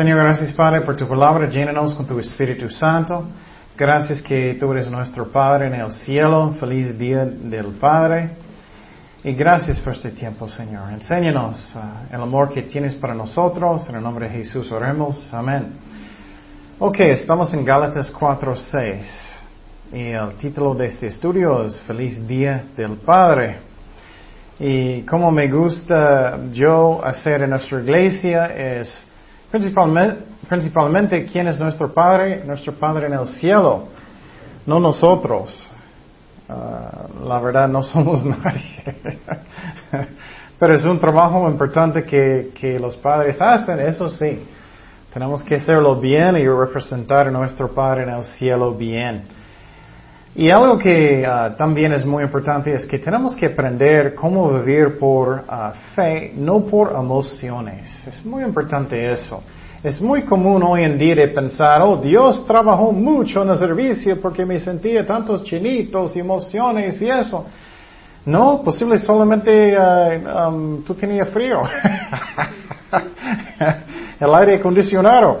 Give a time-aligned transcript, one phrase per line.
[0.00, 3.22] Señor, gracias Padre por tu palabra, llénanos con tu Espíritu Santo.
[3.76, 6.54] Gracias que tú eres nuestro Padre en el cielo.
[6.58, 8.30] Feliz día del Padre.
[9.22, 10.90] Y gracias por este tiempo, Señor.
[10.90, 13.86] Enséñanos uh, el amor que tienes para nosotros.
[13.90, 15.28] En el nombre de Jesús oremos.
[15.34, 15.66] Amén.
[16.78, 19.04] Ok, estamos en Gálatas 4.6.
[19.92, 23.58] Y el título de este estudio es Feliz Día del Padre.
[24.58, 29.09] Y como me gusta yo hacer en nuestra iglesia es
[29.50, 33.88] principalmente, principalmente quién es nuestro Padre, nuestro Padre en el cielo,
[34.66, 35.68] no nosotros.
[36.48, 38.98] Uh, la verdad no somos nadie.
[40.58, 44.42] Pero es un trabajo importante que, que los padres hacen, eso sí.
[45.12, 49.22] Tenemos que hacerlo bien y representar a nuestro Padre en el cielo bien.
[50.34, 54.96] Y algo que uh, también es muy importante es que tenemos que aprender cómo vivir
[54.96, 57.88] por uh, fe, no por emociones.
[58.06, 59.42] Es muy importante eso.
[59.82, 64.20] Es muy común hoy en día de pensar, oh, Dios trabajó mucho en el servicio
[64.20, 67.46] porque me sentía tantos chinitos emociones y eso.
[68.26, 71.62] No, posible solamente uh, um, tú tenías frío.
[74.20, 75.40] El aire acondicionado.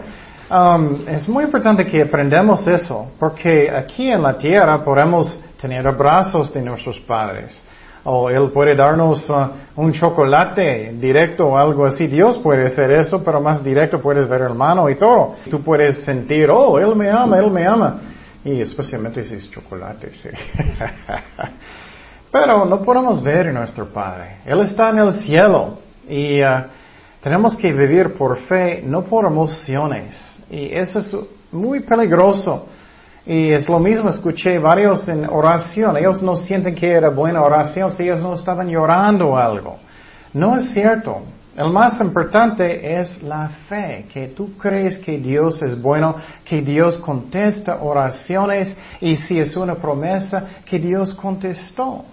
[0.50, 6.52] Um, es muy importante que aprendamos eso, porque aquí en la tierra podemos tener abrazos
[6.52, 7.56] de nuestros padres.
[8.02, 12.08] O Él puede darnos uh, un chocolate directo o algo así.
[12.08, 15.36] Dios puede hacer eso, pero más directo puedes ver hermano y todo.
[15.48, 18.00] Tú puedes sentir, oh, Él me ama, Él me ama.
[18.44, 20.30] Y especialmente si es chocolate, sí.
[22.32, 24.38] pero no podemos ver a nuestro Padre.
[24.44, 25.78] Él está en el cielo.
[26.08, 26.64] Y uh,
[27.22, 30.29] tenemos que vivir por fe, no por emociones.
[30.50, 31.16] Y eso es
[31.52, 32.66] muy peligroso.
[33.26, 35.96] Y es lo mismo, escuché varios en oración.
[35.96, 39.78] Ellos no sienten que era buena oración si ellos no estaban llorando algo.
[40.32, 41.22] No es cierto.
[41.56, 46.96] El más importante es la fe, que tú crees que Dios es bueno, que Dios
[46.98, 52.04] contesta oraciones y si es una promesa, que Dios contestó.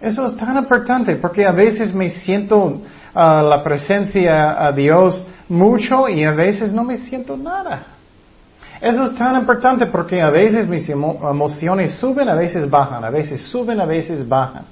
[0.00, 2.82] Eso es tan importante porque a veces me siento
[3.14, 7.84] ah, la presencia a Dios mucho y a veces no me siento nada.
[8.80, 13.42] Eso es tan importante porque a veces mis emociones suben, a veces bajan, a veces
[13.42, 14.64] suben, a veces bajan.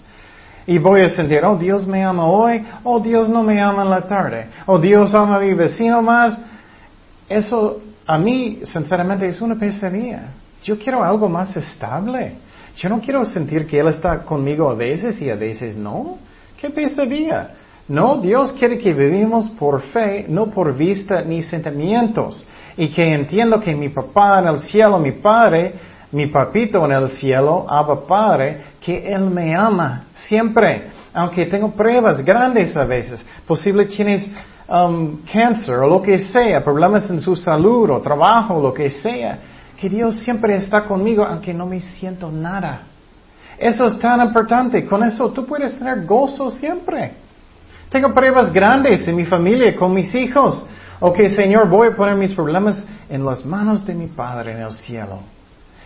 [0.67, 3.91] Y voy a sentir, oh Dios me ama hoy, oh Dios no me ama en
[3.91, 6.39] la tarde, oh Dios ama a mi vecino más.
[7.29, 10.23] Eso a mí, sinceramente, es una pesadilla.
[10.62, 12.37] Yo quiero algo más estable.
[12.77, 16.19] Yo no quiero sentir que Él está conmigo a veces y a veces no.
[16.61, 17.51] ¿Qué pesadilla?
[17.91, 22.47] No, Dios quiere que vivimos por fe, no por vista ni sentimientos.
[22.77, 25.75] Y que entiendo que mi papá en el cielo, mi padre,
[26.12, 30.84] mi papito en el cielo, Abba Padre, que Él me ama siempre.
[31.12, 33.27] Aunque tengo pruebas grandes a veces.
[33.45, 34.31] Posible tienes
[34.69, 39.37] um, cáncer o lo que sea, problemas en su salud o trabajo, lo que sea.
[39.77, 42.83] Que Dios siempre está conmigo aunque no me siento nada.
[43.59, 44.87] Eso es tan importante.
[44.87, 47.19] Con eso tú puedes tener gozo siempre.
[47.91, 50.65] Tengo pruebas grandes en mi familia, con mis hijos.
[51.01, 54.73] Ok, Señor, voy a poner mis problemas en las manos de mi Padre en el
[54.73, 55.19] cielo.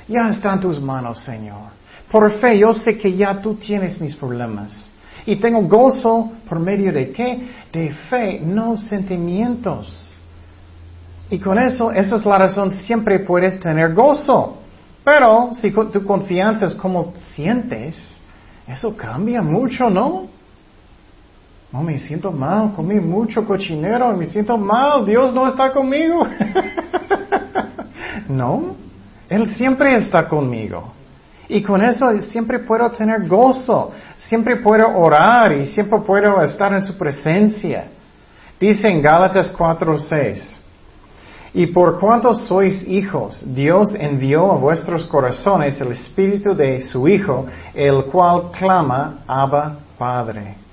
[0.06, 1.72] Ya están tus manos, Señor.
[2.10, 4.90] Por fe, yo sé que ya tú tienes mis problemas.
[5.24, 7.48] Y tengo gozo por medio de qué?
[7.72, 10.14] De fe, no sentimientos.
[11.30, 14.58] Y con eso, esa es la razón, siempre puedes tener gozo.
[15.02, 17.96] Pero si tu confianza es como sientes,
[18.68, 20.33] eso cambia mucho, ¿no?
[21.74, 26.24] No, me siento mal, comí mucho cochinero, me siento mal, Dios no está conmigo.
[28.28, 28.76] no,
[29.28, 30.92] Él siempre está conmigo.
[31.48, 36.84] Y con eso siempre puedo tener gozo, siempre puedo orar y siempre puedo estar en
[36.84, 37.86] su presencia.
[38.60, 40.60] Dice en Gálatas 4:6,
[41.54, 47.46] y por cuanto sois hijos, Dios envió a vuestros corazones el espíritu de su Hijo,
[47.74, 50.63] el cual clama, Abba Padre.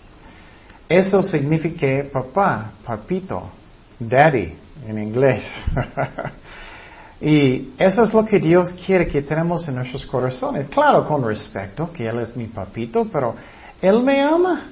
[0.91, 3.49] Eso significa papá, papito,
[3.97, 4.53] daddy
[4.85, 5.45] en inglés.
[7.21, 10.67] y eso es lo que Dios quiere que tenemos en nuestros corazones.
[10.67, 13.35] Claro, con respeto, que Él es mi papito, pero
[13.81, 14.65] Él me ama.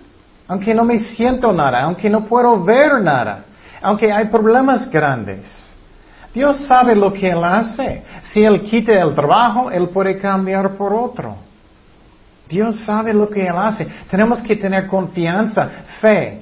[0.45, 3.45] Aunque no me siento nada, aunque no puedo ver nada,
[3.81, 5.45] aunque hay problemas grandes.
[6.33, 8.03] Dios sabe lo que Él hace.
[8.33, 11.48] Si Él quita el trabajo, Él puede cambiar por otro.
[12.49, 13.87] Dios sabe lo que Él hace.
[14.09, 15.69] Tenemos que tener confianza,
[16.01, 16.41] fe.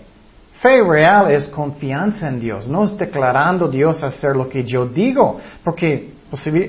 [0.62, 2.68] Fe real es confianza en Dios.
[2.68, 6.12] No es declarando Dios hacer lo que yo digo, porque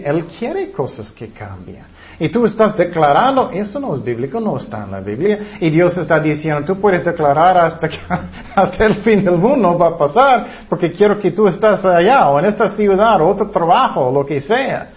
[0.04, 1.86] Él quiere cosas que cambian.
[2.20, 5.38] Y tú estás declarando, esto no es bíblico, no está en la Biblia.
[5.60, 7.98] Y Dios está diciendo, tú puedes declarar hasta, que,
[8.56, 12.40] hasta el fin del mundo va a pasar, porque quiero que tú estás allá, o
[12.40, 14.88] en esta ciudad, o otro trabajo, o lo que sea.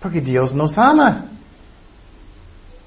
[0.00, 1.33] Porque Dios nos ama.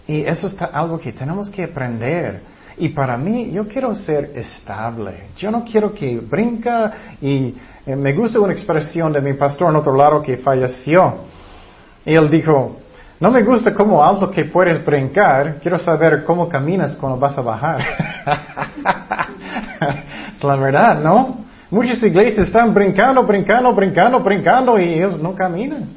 [0.07, 2.42] Y eso es algo que tenemos que aprender.
[2.77, 5.30] Y para mí, yo quiero ser estable.
[5.36, 7.56] Yo no quiero que brinca y
[7.86, 11.25] eh, me gusta una expresión de mi pastor en otro lado que falleció.
[12.06, 12.77] Y él dijo,
[13.19, 17.42] no me gusta cómo alto que puedes brincar, quiero saber cómo caminas cuando vas a
[17.42, 17.81] bajar.
[20.31, 21.39] es la verdad, ¿no?
[21.71, 25.89] Muchas iglesias están brincando, brincando, brincando, brincando y ellos no caminan.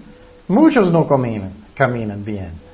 [0.48, 2.69] Muchos no caminan, caminan bien.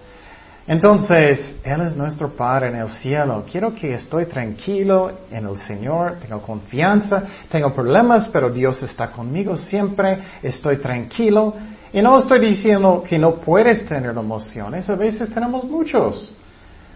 [0.68, 3.44] Entonces, Él es nuestro Padre en el cielo.
[3.50, 9.56] Quiero que estoy tranquilo en el Señor, tengo confianza, tengo problemas, pero Dios está conmigo
[9.56, 11.54] siempre, estoy tranquilo.
[11.92, 16.34] Y no estoy diciendo que no puedes tener emociones, a veces tenemos muchos.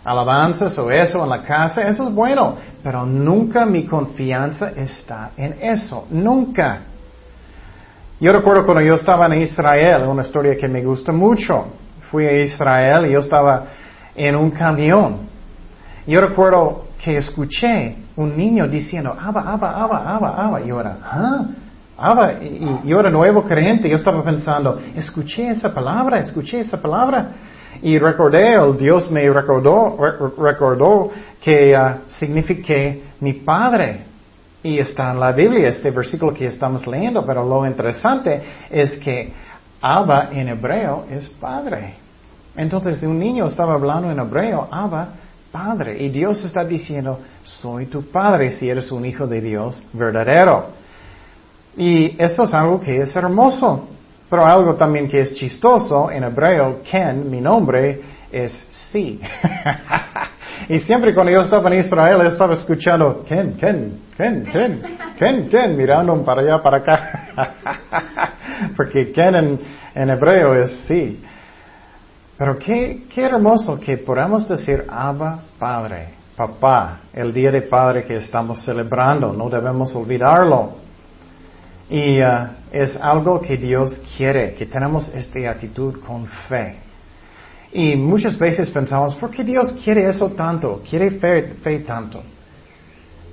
[0.02, 5.56] Alabanzas o eso en la casa, eso es bueno, pero nunca mi confianza está en
[5.60, 6.80] eso, nunca.
[8.18, 11.66] Yo recuerdo cuando yo estaba en Israel, una historia que me gusta mucho
[12.10, 13.64] fui a Israel y yo estaba
[14.14, 15.28] en un camión.
[16.06, 20.60] Yo recuerdo que escuché un niño diciendo, Abba, Abba, Abba, Abba, Abba.
[20.60, 21.44] Y yo era, ¿ah?
[21.96, 22.32] Abba.
[22.42, 23.88] Y yo era nuevo creyente.
[23.88, 27.28] Yo estaba pensando, escuché esa palabra, escuché esa palabra.
[27.82, 29.96] Y recordé, Dios me recordó,
[30.38, 31.10] recordó
[31.40, 34.06] que uh, mi padre.
[34.62, 39.32] Y está en la Biblia este versículo que estamos leyendo, pero lo interesante es que
[39.80, 41.94] Abba en hebreo es padre.
[42.56, 45.08] Entonces un niño estaba hablando en hebreo, Abba,
[45.50, 46.02] padre.
[46.02, 50.66] Y Dios está diciendo, soy tu padre si eres un hijo de Dios verdadero.
[51.76, 53.88] Y eso es algo que es hermoso.
[54.28, 58.00] Pero algo también que es chistoso, en hebreo, Ken, mi nombre,
[58.30, 58.52] es
[58.92, 59.20] sí.
[60.68, 64.82] y siempre cuando yo estaba en Israel, estaba escuchando Ken, Ken, Ken, Ken,
[65.18, 67.28] Ken, Ken, mirando para allá, para acá.
[68.76, 69.58] Porque Ken
[69.94, 71.22] en, hebreo es sí.
[72.36, 78.16] Pero qué, qué hermoso que podamos decir Abba Padre, Papá, el Día de Padre que
[78.16, 80.72] estamos celebrando, no debemos olvidarlo.
[81.90, 86.89] Y uh, es algo que Dios quiere, que tenemos esta actitud con fe.
[87.72, 90.82] Y muchas veces pensamos, ¿por qué Dios quiere eso tanto?
[90.88, 92.20] Quiere fe, tanto.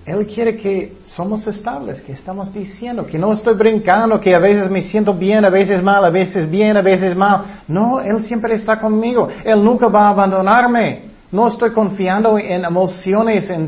[0.05, 4.69] Él quiere que somos estables, que estamos diciendo, que no estoy brincando, que a veces
[4.69, 7.63] me siento bien, a veces mal, a veces bien, a veces mal.
[7.67, 9.27] No, Él siempre está conmigo.
[9.43, 11.01] Él nunca va a abandonarme.
[11.31, 13.67] No estoy confiando en emociones, en,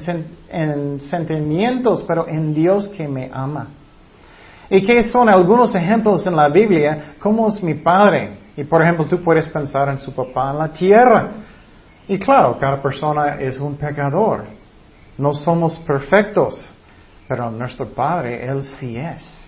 [0.50, 3.68] en sentimientos, pero en Dios que me ama.
[4.70, 7.16] ¿Y qué son algunos ejemplos en la Biblia?
[7.20, 8.39] ¿Cómo es mi Padre?
[8.60, 11.30] Y por ejemplo, tú puedes pensar en su papá en la tierra.
[12.10, 14.44] Y claro, cada persona es un pecador.
[15.18, 16.70] No somos perfectos,
[17.26, 19.48] pero nuestro Padre, Él sí es.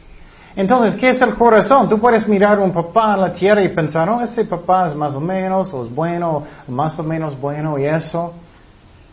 [0.56, 1.90] Entonces, ¿qué es el corazón?
[1.90, 4.96] Tú puedes mirar a un papá en la tierra y pensar, oh, ese papá es
[4.96, 8.34] más o menos, o es bueno, o más o menos bueno y eso.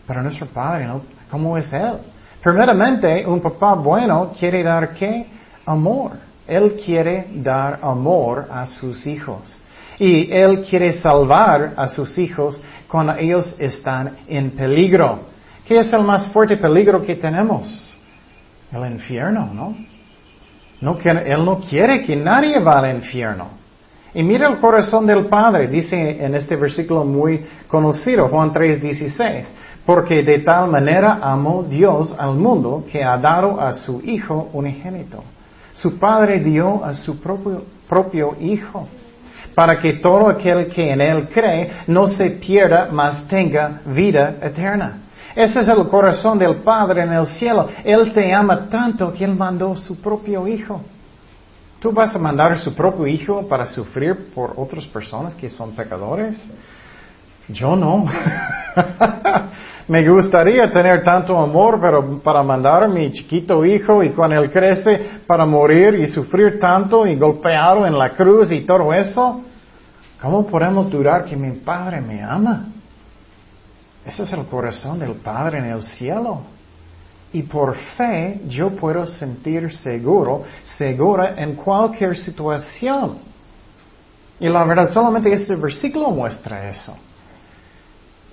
[0.07, 0.87] Pero nuestro Padre,
[1.29, 1.97] ¿cómo es Él?
[2.41, 5.27] Primeramente, un papá bueno quiere dar qué?
[5.65, 6.11] Amor.
[6.47, 9.59] Él quiere dar amor a sus hijos.
[9.99, 15.19] Y Él quiere salvar a sus hijos cuando ellos están en peligro.
[15.67, 17.93] ¿Qué es el más fuerte peligro que tenemos?
[18.71, 19.75] El infierno, ¿no?
[20.81, 23.47] él no quiere que nadie vaya al infierno.
[24.13, 29.45] Y mira el corazón del Padre, dice en este versículo muy conocido, Juan 3:16,
[29.85, 35.23] porque de tal manera amó Dios al mundo que ha dado a su Hijo unigénito.
[35.73, 38.87] Su Padre dio a su propio Hijo
[39.59, 44.99] para que todo aquel que en Él cree no se pierda, mas tenga vida eterna.
[45.35, 47.67] Ese es el corazón del Padre en el cielo.
[47.83, 50.79] Él te ama tanto que Él mandó su propio Hijo.
[51.81, 55.75] ¿Tú vas a mandar a su propio Hijo para sufrir por otras personas que son
[55.75, 56.41] pecadores?
[57.49, 58.05] Yo no.
[59.89, 64.51] Me gustaría tener tanto amor, pero para mandar a mi chiquito hijo y cuando él
[64.51, 69.41] crece para morir y sufrir tanto y golpeado en la cruz y todo eso,
[70.21, 72.65] ¿Cómo podemos dudar que mi Padre me ama?
[74.05, 76.41] Ese es el corazón del Padre en el cielo.
[77.31, 80.43] Y por fe yo puedo sentir seguro,
[80.77, 83.19] segura en cualquier situación.
[84.39, 86.97] Y la verdad, solamente este versículo muestra eso.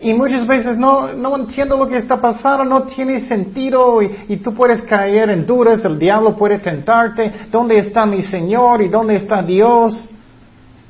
[0.01, 4.37] Y muchas veces no, no entiendo lo que está pasando, no tiene sentido y, y,
[4.39, 9.17] tú puedes caer en dudas, el diablo puede tentarte, ¿dónde está mi Señor y dónde
[9.17, 10.07] está Dios?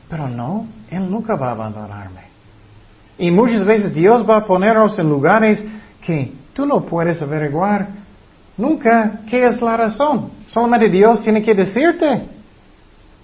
[0.09, 2.23] Pero no, Él nunca va a abandonarme.
[3.19, 5.63] Y muchas veces Dios va a ponernos en lugares
[6.05, 7.89] que tú no puedes averiguar
[8.57, 10.31] nunca qué es la razón.
[10.49, 12.23] Solamente Dios tiene que decirte.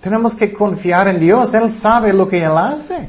[0.00, 1.52] Tenemos que confiar en Dios.
[1.54, 3.09] Él sabe lo que Él hace.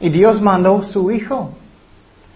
[0.00, 1.50] Y Dios mandó su Hijo.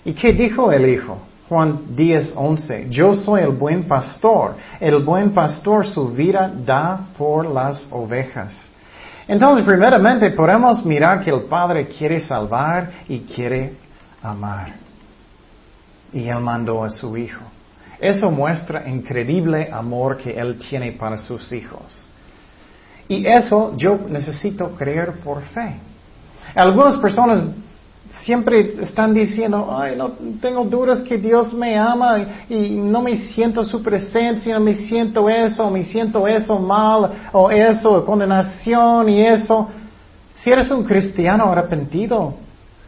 [0.04, 1.18] ¿Y qué dijo el Hijo?
[1.48, 2.86] Juan 10, 11.
[2.90, 4.56] Yo soy el buen pastor.
[4.78, 8.52] El buen pastor su vida da por las ovejas.
[9.28, 13.74] Entonces, primeramente, podemos mirar que el Padre quiere salvar y quiere
[14.22, 14.72] amar.
[16.12, 17.44] Y Él mandó a su Hijo.
[18.00, 21.82] Eso muestra increíble amor que Él tiene para sus hijos.
[23.06, 25.76] Y eso yo necesito creer por fe.
[26.54, 27.42] Algunas personas
[28.10, 33.62] siempre están diciendo, ay, no tengo dudas que Dios me ama y, no me siento
[33.62, 39.68] su presencia, no me siento eso, me siento eso mal, o eso, condenación y eso.
[40.34, 42.34] Si eres un cristiano arrepentido,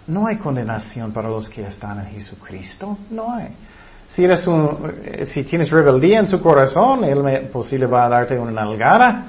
[0.07, 3.49] no hay condenación para los que están en Jesucristo, no hay.
[4.09, 8.09] Si, eres un, eh, si tienes rebeldía en su corazón, Él me, posible va a
[8.09, 9.27] darte una nalgada,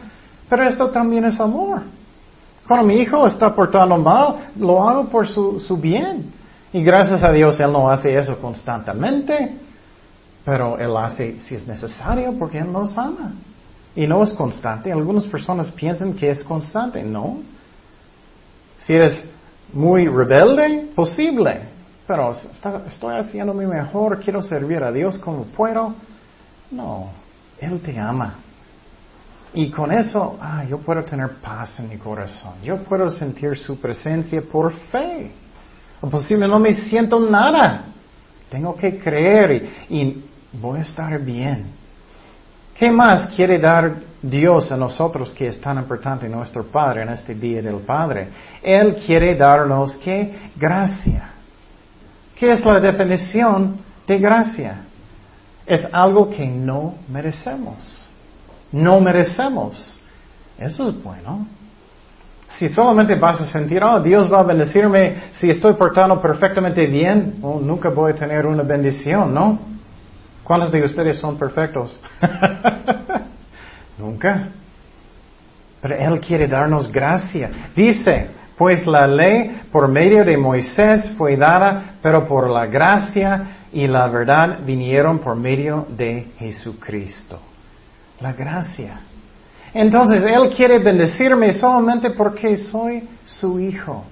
[0.49, 1.83] pero eso también es amor.
[2.67, 6.31] Cuando mi hijo está portando mal, lo hago por su, su bien.
[6.73, 9.57] Y gracias a Dios Él no hace eso constantemente,
[10.45, 13.33] pero Él hace si es necesario porque Él nos ama.
[13.95, 14.91] Y no es constante.
[14.91, 17.03] Algunas personas piensan que es constante.
[17.03, 17.39] No.
[18.79, 19.29] Si eres
[19.73, 21.61] muy rebelde, posible.
[22.07, 22.33] Pero
[22.87, 25.93] estoy haciendo mi mejor, quiero servir a Dios como puedo.
[26.71, 27.09] No,
[27.59, 28.35] Él te ama.
[29.53, 32.53] Y con eso, ah, yo puedo tener paz en mi corazón.
[32.63, 35.31] Yo puedo sentir su presencia por fe.
[35.99, 37.83] O posible no me siento nada.
[38.49, 39.51] Tengo que creer
[39.89, 41.65] y, y voy a estar bien.
[42.77, 47.35] ¿Qué más quiere dar Dios a nosotros que es tan importante nuestro Padre en este
[47.35, 48.29] día del Padre?
[48.63, 50.51] Él quiere darnos qué?
[50.55, 51.31] Gracia.
[52.37, 53.77] ¿Qué es la definición
[54.07, 54.77] de gracia?
[55.65, 58.00] Es algo que no merecemos
[58.71, 59.99] no merecemos.
[60.57, 61.47] Eso es bueno.
[62.49, 67.37] Si solamente vas a sentir, oh, Dios va a bendecirme si estoy portando perfectamente bien,
[67.41, 69.59] oh, nunca voy a tener una bendición, ¿no?
[70.43, 71.97] ¿Cuántos de ustedes son perfectos?
[73.97, 74.49] nunca.
[75.81, 77.49] Pero Él quiere darnos gracia.
[77.75, 83.87] Dice, pues la ley por medio de Moisés fue dada, pero por la gracia y
[83.87, 87.39] la verdad vinieron por medio de Jesucristo
[88.21, 89.01] la gracia.
[89.73, 94.03] Entonces, Él quiere bendecirme solamente porque soy su hijo.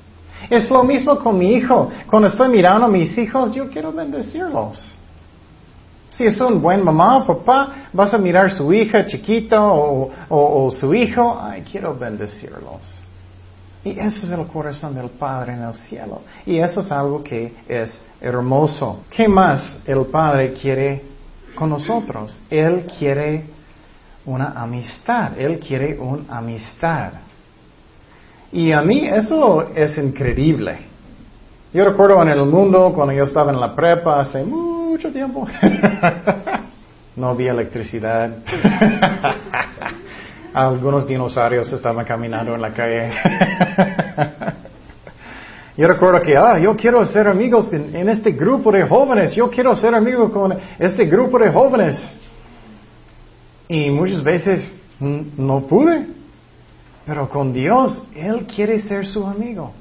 [0.50, 1.90] Es lo mismo con mi hijo.
[2.10, 4.96] Cuando estoy mirando a mis hijos, yo quiero bendecirlos.
[6.12, 10.72] Si es un buen mamá o papá, vas a mirar su hija chiquita o, o
[10.72, 13.00] su hijo, ay, quiero bendecirlos.
[13.84, 16.22] Y ese es el corazón del Padre en el cielo.
[16.46, 19.00] Y eso es algo que es hermoso.
[19.10, 21.04] ¿Qué más el Padre quiere
[21.56, 22.42] con nosotros?
[22.50, 23.46] Él quiere
[24.30, 25.40] una amistad.
[25.40, 27.14] Él quiere una amistad.
[28.52, 30.78] Y a mí eso es increíble.
[31.74, 35.48] Yo recuerdo en el mundo, cuando yo estaba en la prepa hace mucho tiempo,
[37.16, 38.32] no había electricidad.
[40.54, 43.12] Algunos dinosaurios estaban caminando en la calle.
[45.78, 49.76] yo recuerdo que, ah, yo quiero ser amigos en, este grupo de jóvenes, yo quiero
[49.76, 52.29] ser amigo con este grupo de jóvenes.
[53.70, 56.08] Y muchas veces no pude.
[57.06, 59.72] Pero con Dios, Él quiere ser su amigo.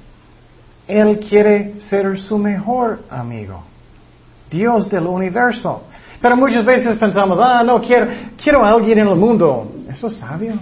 [0.86, 3.64] Él quiere ser su mejor amigo.
[4.50, 5.82] Dios del universo.
[6.20, 8.08] Pero muchas veces pensamos, ah, no, quiero,
[8.42, 9.72] quiero a alguien en el mundo.
[9.90, 10.54] ¿Eso es sabio?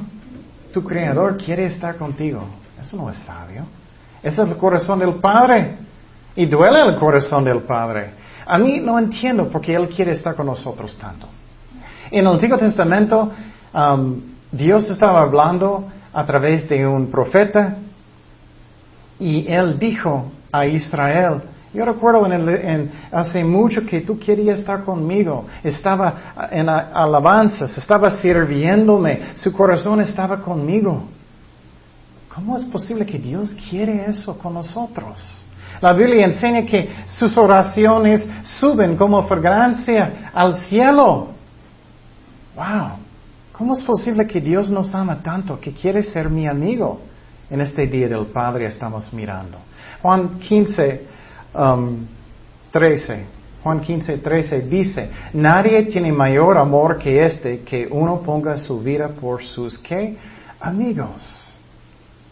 [0.72, 2.42] Tu creador quiere estar contigo.
[2.80, 3.64] Eso no es sabio.
[4.22, 5.76] Ese es el corazón del Padre.
[6.34, 8.10] Y duele el corazón del Padre.
[8.46, 11.26] A mí no entiendo por qué Él quiere estar con nosotros tanto.
[12.10, 13.32] En el Antiguo Testamento,
[13.74, 14.20] um,
[14.52, 17.76] Dios estaba hablando a través de un profeta
[19.18, 21.42] y él dijo a Israel,
[21.74, 29.34] yo recuerdo en, hace mucho que tú querías estar conmigo, estaba en alabanzas, estaba sirviéndome,
[29.34, 31.04] su corazón estaba conmigo.
[32.34, 35.44] ¿Cómo es posible que Dios quiere eso con nosotros?
[35.80, 41.35] La Biblia enseña que sus oraciones suben como fragancia al cielo.
[42.56, 42.96] Wow,
[43.52, 47.00] ¿cómo es posible que Dios nos ama tanto, que quiere ser mi amigo?
[47.50, 49.58] En este día del Padre estamos mirando.
[50.02, 51.06] Juan 15,
[52.72, 53.12] 13.
[53.14, 53.20] Um,
[53.62, 59.08] Juan 15, 13 dice, nadie tiene mayor amor que este, que uno ponga su vida
[59.08, 60.16] por sus ¿qué?
[60.58, 61.46] amigos.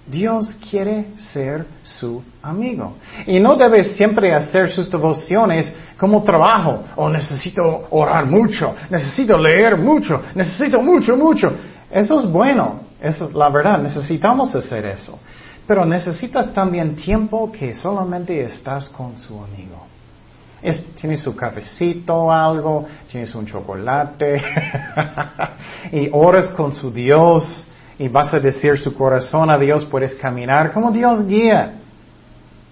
[0.06, 2.94] Dios quiere ser su amigo.
[3.26, 6.84] Y no debes siempre hacer sus devociones como trabajo.
[6.96, 11.52] O oh, necesito orar mucho, necesito leer mucho, necesito mucho, mucho.
[11.90, 15.18] Eso es bueno, eso es la verdad, necesitamos hacer eso.
[15.66, 19.86] Pero necesitas también tiempo que solamente estás con su amigo.
[21.00, 24.42] tienes su cafecito algo, tienes un chocolate
[25.92, 27.66] y oras con su Dios
[27.98, 31.74] y vas a decir su corazón a Dios, puedes caminar como Dios guía.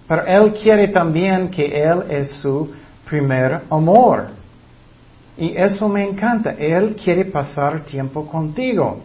[0.07, 2.69] Pero Él quiere también que Él es su
[3.05, 4.27] primer amor.
[5.37, 6.51] Y eso me encanta.
[6.51, 9.01] Él quiere pasar tiempo contigo.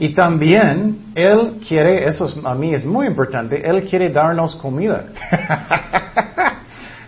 [0.00, 5.04] Y también Él quiere, eso a mí es muy importante, Él quiere darnos comida.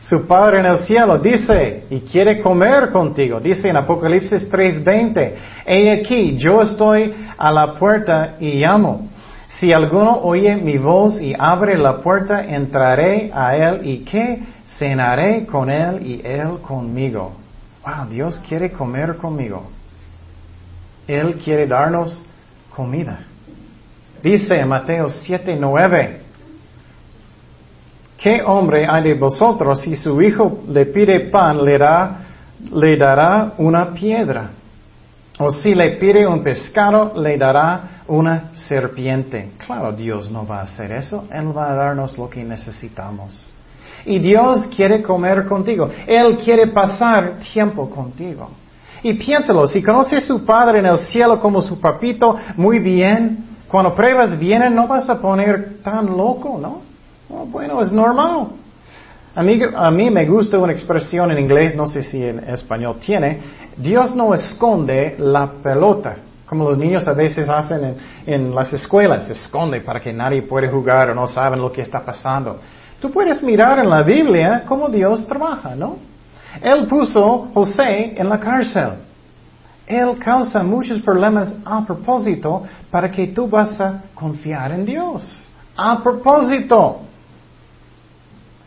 [0.08, 3.40] Su Padre en el cielo dice, y quiere comer contigo.
[3.40, 5.32] Dice en Apocalipsis 3:20,
[5.64, 9.08] he aquí, yo estoy a la puerta y llamo.
[9.48, 14.40] Si alguno oye mi voz y abre la puerta, entraré a él y que
[14.82, 17.32] cenaré con él y él conmigo.
[17.84, 19.68] Wow, Dios quiere comer conmigo.
[21.06, 22.20] Él quiere darnos
[22.74, 23.20] comida.
[24.22, 26.18] Dice en Mateo 7:9,
[28.18, 31.78] ¿Qué hombre hay de vosotros si su hijo le pide pan, le,
[32.72, 34.50] le dará una piedra?
[35.38, 39.52] O si le pide un pescado, le dará una serpiente.
[39.64, 41.26] Claro, Dios no va a hacer eso.
[41.32, 43.52] Él va a darnos lo que necesitamos.
[44.04, 45.90] Y Dios quiere comer contigo.
[46.06, 48.50] Él quiere pasar tiempo contigo.
[49.02, 53.44] Y piénsalo, si conoces a su Padre en el cielo como su papito, muy bien,
[53.68, 56.82] cuando pruebas vienen no vas a poner tan loco, ¿no?
[57.46, 58.48] Bueno, es normal.
[59.34, 62.96] A mí, a mí me gusta una expresión en inglés, no sé si en español
[63.04, 63.40] tiene,
[63.78, 69.26] Dios no esconde la pelota, como los niños a veces hacen en, en las escuelas,
[69.26, 72.60] se esconde para que nadie puede jugar o no saben lo que está pasando.
[73.02, 75.96] Tú puedes mirar en la Biblia cómo Dios trabaja, ¿no?
[76.62, 78.92] Él puso José en la cárcel.
[79.84, 82.62] Él causa muchos problemas a propósito
[82.92, 85.48] para que tú vas a confiar en Dios.
[85.76, 87.00] A propósito.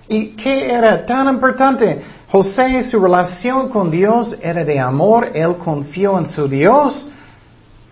[0.10, 2.04] ¿Y qué era tan importante?
[2.30, 7.08] José, su relación con Dios era de amor, él confió en su Dios,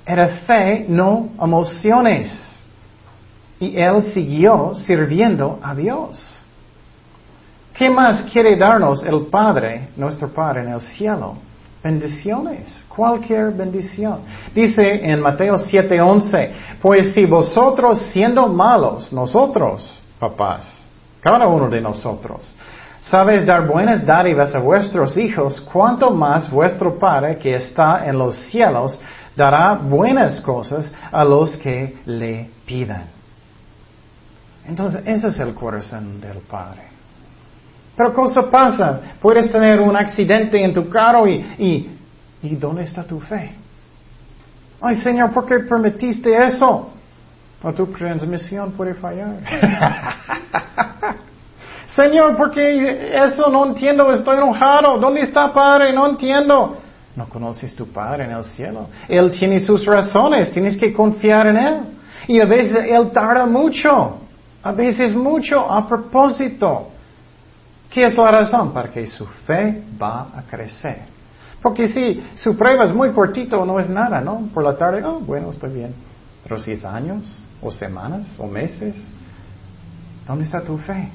[0.05, 2.52] era fe, no emociones.
[3.63, 6.21] Y él siguió sirviendo a Dios.
[7.73, 11.35] ¿Qué más quiere darnos el Padre, nuestro Padre en el cielo?
[11.81, 14.19] Bendiciones, cualquier bendición.
[14.53, 20.67] Dice en Mateo 7:11, pues si vosotros siendo malos, nosotros, papás,
[21.21, 22.53] cada uno de nosotros.
[22.99, 28.35] Sabes dar buenas dádivas a vuestros hijos, cuanto más vuestro Padre que está en los
[28.35, 28.99] cielos
[29.37, 33.12] dará buenas cosas a los que le pidan.
[34.67, 36.83] Entonces, ese es el corazón del Padre.
[37.95, 41.97] Pero cosa pasa, puedes tener un accidente en tu carro y, y,
[42.41, 43.51] ¿y dónde está tu fe?
[44.81, 46.89] Ay, Señor, ¿por qué permitiste eso?
[47.61, 49.35] O tu transmisión puede fallar.
[51.95, 54.97] Señor, porque eso no entiendo, estoy enojado.
[54.97, 55.93] ¿Dónde está Padre?
[55.93, 56.77] No entiendo.
[57.15, 58.87] No conoces tu Padre en el cielo.
[59.07, 61.73] Él tiene sus razones, tienes que confiar en Él.
[62.27, 64.17] Y a veces Él tarda mucho,
[64.63, 66.87] a veces mucho a propósito.
[67.89, 68.73] ¿Qué es la razón?
[68.73, 71.13] Para que su fe va a crecer.
[71.61, 74.49] Porque si su prueba es muy cortito, no es nada, ¿no?
[74.53, 75.93] Por la tarde, oh, bueno, estoy bien.
[76.43, 77.23] Pero si es años,
[77.61, 78.95] o semanas, o meses,
[80.27, 81.09] ¿dónde está tu fe?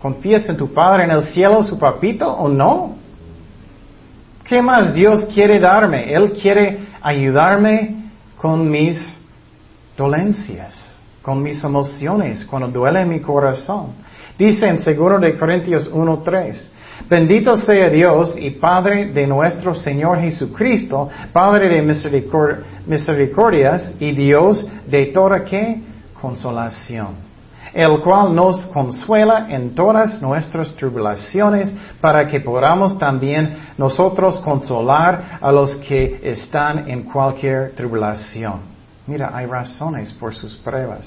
[0.00, 2.96] ¿Confías en tu Padre en el cielo, su papito, o no?
[4.44, 6.12] ¿Qué más Dios quiere darme?
[6.12, 9.18] Él quiere ayudarme con mis
[9.96, 10.74] dolencias,
[11.24, 13.92] con mis emociones, cuando duele mi corazón.
[14.36, 16.68] Dice en 2 de Corintios 1.3,
[17.08, 21.82] Bendito sea Dios y Padre de nuestro Señor Jesucristo, Padre de
[22.86, 25.80] misericordias y Dios de toda qué?
[26.20, 27.24] Consolación
[27.74, 35.50] el cual nos consuela en todas nuestras tribulaciones, para que podamos también nosotros consolar a
[35.50, 38.73] los que están en cualquier tribulación.
[39.06, 41.06] Mira, hay razones por sus pruebas.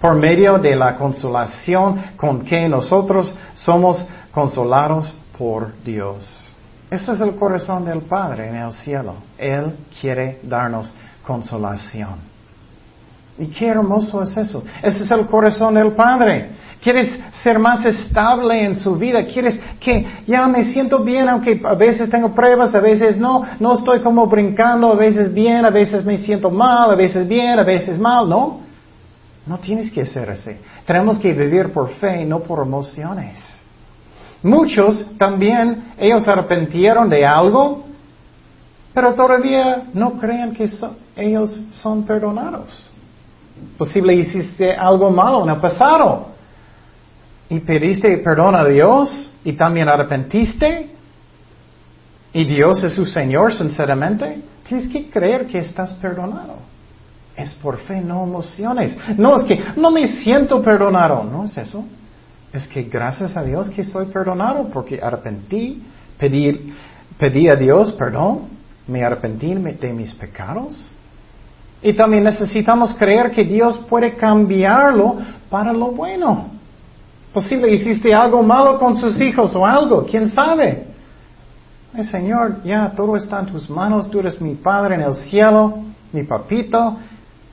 [0.00, 6.48] Por medio de la consolación con que nosotros somos consolados por Dios.
[6.90, 9.14] Ese es el corazón del Padre en el cielo.
[9.38, 10.92] Él quiere darnos
[11.26, 12.31] consolación.
[13.42, 14.62] Y qué hermoso es eso.
[14.80, 16.50] Ese es el corazón del Padre.
[16.80, 19.24] Quieres ser más estable en su vida.
[19.26, 23.42] Quieres que ya me siento bien, aunque a veces tengo pruebas, a veces no.
[23.58, 27.58] No estoy como brincando, a veces bien, a veces me siento mal, a veces bien,
[27.58, 28.60] a veces mal, ¿no?
[29.44, 30.52] No tienes que ser así.
[30.86, 33.38] Tenemos que vivir por fe, no por emociones.
[34.40, 37.86] Muchos también, ellos arrepentieron de algo,
[38.94, 40.68] pero todavía no creen que
[41.16, 42.91] ellos son perdonados.
[43.78, 46.28] Posible hiciste algo malo en el pasado
[47.48, 50.90] y pediste perdón a Dios y también arrepentiste
[52.32, 56.56] y Dios es su Señor sinceramente, tienes que creer que estás perdonado.
[57.36, 58.96] Es por fe, no emociones.
[59.18, 61.84] No es que no me siento perdonado, no es eso.
[62.52, 65.82] Es que gracias a Dios que soy perdonado porque arrepentí,
[66.18, 66.72] pedí,
[67.18, 68.48] pedí a Dios perdón,
[68.86, 70.91] me arrepentí de mis pecados.
[71.82, 75.16] Y también necesitamos creer que Dios puede cambiarlo
[75.50, 76.46] para lo bueno.
[77.32, 80.86] Posible hiciste algo malo con sus hijos o algo, quién sabe.
[82.10, 86.22] Señor, ya todo está en tus manos, tú eres mi Padre en el cielo, mi
[86.22, 86.98] papito,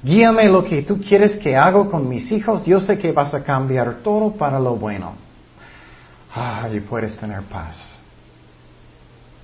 [0.03, 3.43] guíame lo que tú quieres que haga con mis hijos, yo sé que vas a
[3.43, 5.13] cambiar todo para lo bueno.
[6.33, 7.99] Ah, y puedes tener paz.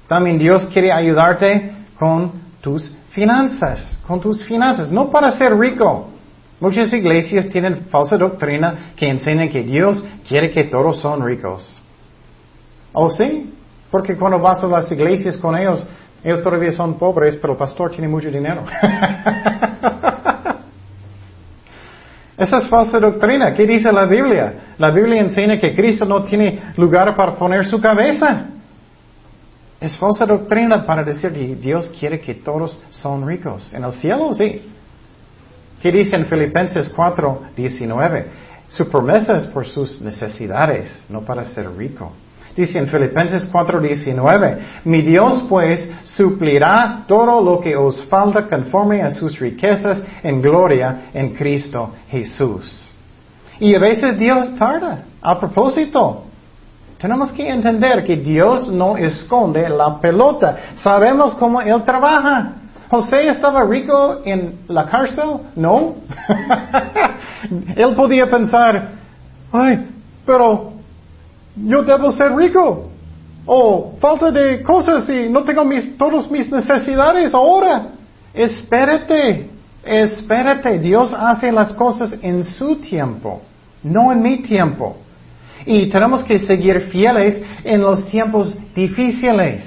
[0.08, 6.10] También Dios quiere ayudarte con tus finanzas, con tus finanzas, no para ser rico.
[6.60, 11.82] Muchas iglesias tienen falsa doctrina que enseñan que Dios quiere que todos son ricos.
[12.94, 13.54] ¿Oh sí?
[13.90, 15.84] Porque cuando vas a las iglesias con ellos,
[16.24, 18.64] ellos todavía son pobres, pero el pastor tiene mucho dinero.
[22.38, 23.54] Esa es falsa doctrina.
[23.54, 24.74] ¿Qué dice la Biblia?
[24.78, 28.48] La Biblia enseña que Cristo no tiene lugar para poner su cabeza.
[29.86, 33.72] Es falsa doctrina para decir que Dios quiere que todos son ricos.
[33.72, 34.64] En el cielo, sí.
[35.80, 38.26] ¿Qué dice en Filipenses 4, 19?
[38.68, 42.12] Su promesa es por sus necesidades, no para ser rico.
[42.56, 49.12] Dice en Filipenses 4:19, mi Dios pues suplirá todo lo que os falta conforme a
[49.12, 52.92] sus riquezas en gloria en Cristo Jesús.
[53.60, 56.25] Y a veces Dios tarda, a propósito.
[57.06, 60.58] Tenemos que entender que Dios no esconde la pelota.
[60.78, 62.54] Sabemos cómo Él trabaja.
[62.90, 65.38] José estaba rico en la cárcel?
[65.56, 65.98] No.
[67.76, 68.90] Él podía pensar,
[69.52, 69.88] ay,
[70.26, 70.72] pero
[71.56, 72.90] yo debo ser rico.
[73.46, 77.84] O falta de cosas y no tengo mis, todas mis necesidades ahora.
[78.34, 79.48] Espérate,
[79.84, 80.80] espérate.
[80.80, 83.44] Dios hace las cosas en su tiempo,
[83.84, 85.05] no en mi tiempo.
[85.66, 89.64] Y tenemos que seguir fieles en los tiempos difíciles.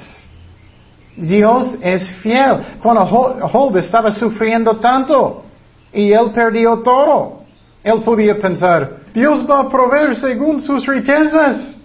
[1.17, 2.61] Dios es fiel.
[2.81, 5.45] Cuando Job estaba sufriendo tanto
[5.93, 7.43] y él perdió todo,
[7.83, 11.77] él podía pensar, Dios va a proveer según sus riquezas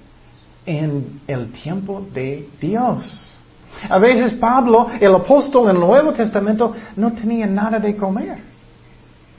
[0.65, 3.33] en el tiempo de Dios.
[3.89, 8.37] A veces Pablo, el apóstol en el Nuevo Testamento, no tenía nada de comer.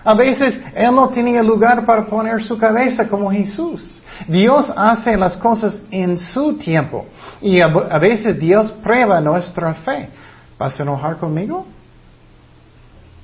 [0.05, 4.03] A veces él no tenía lugar para poner su cabeza como Jesús.
[4.29, 7.07] Dios hace las cosas en su tiempo.
[7.43, 10.09] Y a, veces Dios prueba nuestra fe.
[10.59, 11.67] ¿Vas a enojar conmigo?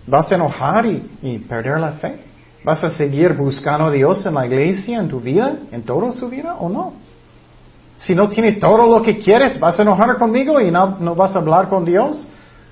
[0.06, 2.20] ¿Vas a enojar y, y, perder la fe?
[2.64, 6.28] ¿Vas a seguir buscando a Dios en la iglesia, en tu vida, en toda su
[6.28, 6.94] vida o no?
[7.96, 11.36] Si no tienes todo lo que quieres, ¿vas a enojar conmigo y no, no vas
[11.36, 12.26] a hablar con Dios?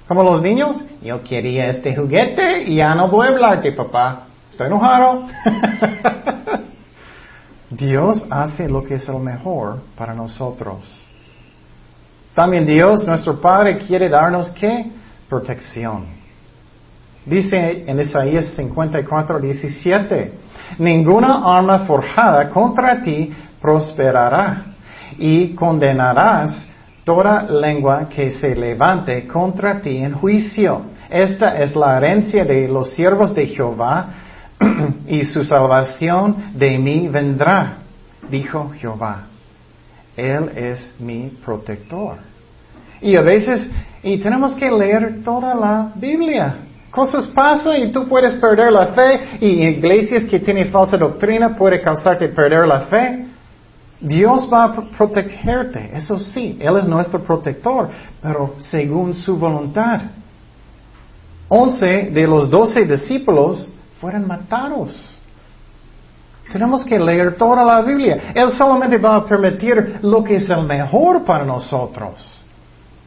[0.08, 4.22] Como los niños, yo quería este juguete y ya no voy a hablarte, papá.
[4.50, 5.26] Estoy enojado.
[7.70, 11.06] Dios hace lo que es el mejor para nosotros.
[12.34, 14.90] También Dios, nuestro Padre, quiere darnos qué?
[15.28, 16.06] Protección.
[17.26, 20.32] Dice en Isaías 54, 17,
[20.78, 24.64] ninguna arma forjada contra ti prosperará
[25.18, 26.66] y condenarás
[27.04, 30.82] toda lengua que se levante contra ti en juicio.
[31.10, 34.08] Esta es la herencia de los siervos de Jehová
[35.06, 37.78] y su salvación de mí vendrá,
[38.30, 39.26] dijo Jehová.
[40.16, 42.16] Él es mi protector.
[43.00, 43.70] Y a veces,
[44.02, 46.56] y tenemos que leer toda la Biblia.
[46.90, 51.80] Cosas pasan y tú puedes perder la fe y iglesias que tienen falsa doctrina puede
[51.80, 53.26] causarte perder la fe.
[54.00, 57.88] Dios va a protegerte, eso sí, Él es nuestro protector,
[58.22, 60.02] pero según su voluntad.
[61.48, 65.14] Once de los doce discípulos fueron matados.
[66.50, 68.32] Tenemos que leer toda la Biblia.
[68.34, 72.42] Él solamente va a permitir lo que es el mejor para nosotros.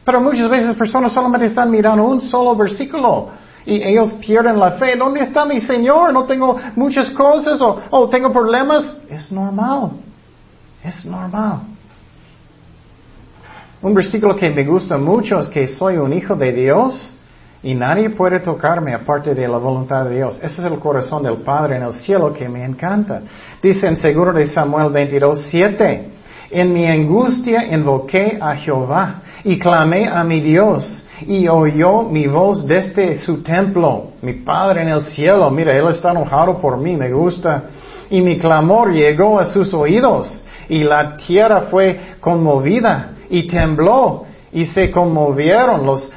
[0.04, 3.30] Pero muchas veces personas solamente están mirando un solo versículo
[3.64, 4.96] y ellos pierden la fe.
[4.96, 6.12] ¿Dónde está mi Señor?
[6.12, 8.84] No tengo muchas cosas o, o tengo problemas.
[9.08, 9.90] Es normal.
[10.82, 11.60] Es normal.
[13.80, 17.12] Un versículo que me gusta mucho es que soy un hijo de Dios
[17.62, 20.38] y nadie puede tocarme aparte de la voluntad de Dios.
[20.42, 23.22] Ese es el corazón del Padre en el cielo que me encanta.
[23.62, 26.08] Dice en seguro de Samuel 22, 7,
[26.50, 32.66] en mi angustia invoqué a Jehová y clamé a mi Dios y oyó mi voz
[32.66, 34.08] desde su templo.
[34.22, 37.62] Mi Padre en el cielo, mira, Él está enojado por mí, me gusta.
[38.10, 44.66] Y mi clamor llegó a sus oídos y la tierra fue conmovida y tembló y
[44.66, 46.10] se conmovieron los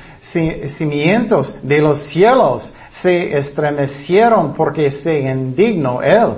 [0.78, 6.34] cimientos de los cielos, se estremecieron porque se indignó Él.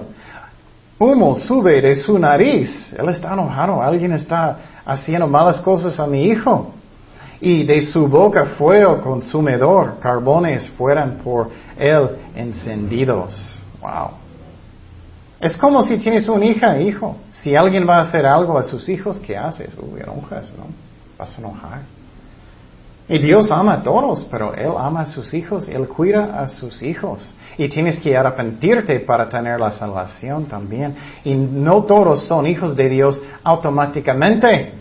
[1.00, 2.94] Humo sube de su nariz.
[2.98, 3.84] Él está enojado.
[3.84, 6.74] Alguien está haciendo malas cosas a mi hijo
[7.40, 13.60] y de su boca fuego consumidor, carbones fueran por él encendidos.
[13.82, 14.12] Wow.
[15.40, 17.16] Es como si tienes una hija, hijo.
[17.34, 19.70] Si alguien va a hacer algo a sus hijos, ¿qué haces?
[19.78, 20.66] Uy, enojas, ¿no?
[21.18, 21.82] Vas a enojar.
[23.10, 26.82] Y Dios ama a todos, pero Él ama a sus hijos, Él cuida a sus
[26.82, 27.20] hijos.
[27.58, 30.96] Y tienes que arrepentirte para tener la salvación también.
[31.24, 34.74] Y no todos son hijos de Dios automáticamente.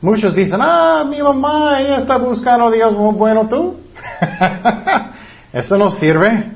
[0.00, 3.76] Muchos dicen, ah, mi mamá, ella está buscando a Dios, bueno tú.
[5.52, 6.52] Eso no sirve.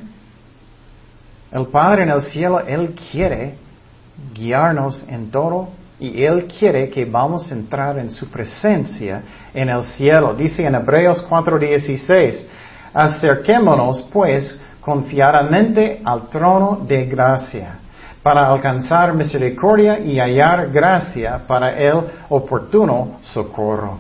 [1.51, 3.57] El Padre en el cielo, Él quiere
[4.35, 5.69] guiarnos en todo
[6.01, 10.35] y Él quiere que vamos a entrar en su presencia en el cielo.
[10.35, 12.47] Dice en Hebreos 4:16,
[12.95, 17.79] acerquémonos pues confiadamente al trono de gracia
[18.23, 23.99] para alcanzar misericordia y hallar gracia para el oportuno socorro.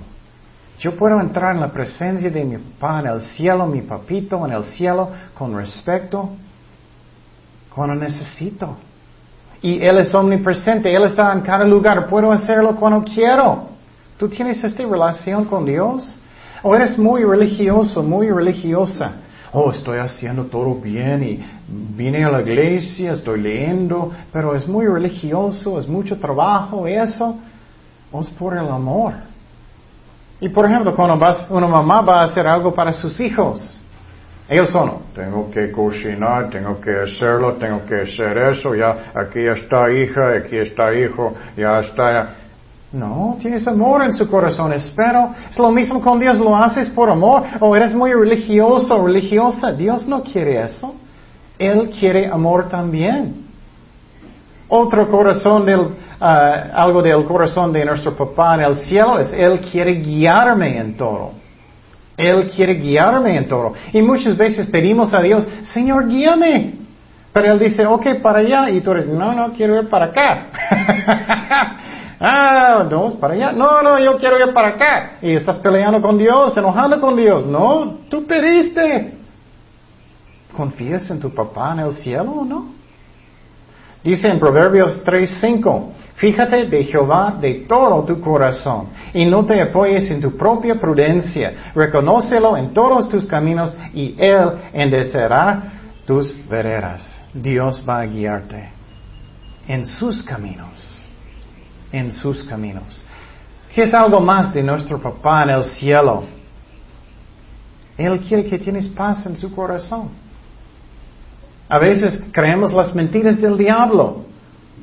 [0.78, 4.52] Yo puedo entrar en la presencia de mi papá en el cielo, mi papito en
[4.52, 6.30] el cielo, con respeto,
[7.74, 8.76] cuando necesito.
[9.60, 13.68] Y Él es omnipresente, Él está en cada lugar, puedo hacerlo cuando quiero.
[14.18, 16.08] ¿Tú tienes esta relación con Dios?
[16.62, 19.12] ¿O eres muy religioso, muy religiosa?
[19.52, 24.86] oh, estoy haciendo todo bien y vine a la iglesia, estoy leyendo, pero es muy
[24.86, 27.36] religioso, es mucho trabajo, eso,
[28.20, 29.14] es por el amor.
[30.40, 33.77] Y por ejemplo, cuando vas, una mamá va a hacer algo para sus hijos,
[34.48, 39.90] ellos son, tengo que cocinar, tengo que hacerlo, tengo que hacer eso, ya aquí está
[39.92, 42.34] hija, aquí está hijo, ya está
[42.90, 45.34] no, tienes amor en su corazón, espero.
[45.50, 49.72] Es lo mismo con Dios, lo haces por amor o eres muy religioso, religiosa.
[49.72, 50.94] Dios no quiere eso.
[51.58, 53.46] Él quiere amor también.
[54.68, 59.61] Otro corazón del, ah, algo del corazón de nuestro papá en el cielo es Él
[59.61, 61.32] quiere guiarme en todo.
[62.18, 63.74] Él quiere guiarme en todo.
[63.92, 66.74] Y muchas veces pedimos a Dios, Señor, guíame.
[67.33, 68.70] Pero Él dice, ok, para allá.
[68.70, 70.46] Y tú eres, no, no, quiero ir para acá.
[72.20, 73.52] Ah, no, para allá.
[73.52, 75.18] No, no, yo quiero ir para acá.
[75.22, 77.46] Y estás peleando con Dios, enojando con Dios.
[77.46, 79.14] No, tú pediste.
[80.57, 82.72] ¿Confías en tu papá en el cielo o no?
[84.02, 90.11] Dice en Proverbios 3:5, fíjate de Jehová de todo tu corazón y no te apoyes
[90.11, 91.72] en tu propia prudencia.
[91.74, 95.72] Reconócelo en todos tus caminos y Él endecerá
[96.07, 97.20] tus veredas.
[97.33, 98.68] Dios va a guiarte
[99.66, 100.98] en sus caminos
[101.92, 103.04] en sus caminos.
[103.74, 106.24] ¿Qué es algo más de nuestro papá en el cielo?
[107.96, 110.09] Él quiere que tienes paz en su corazón.
[111.68, 114.24] A veces creemos las mentiras del diablo.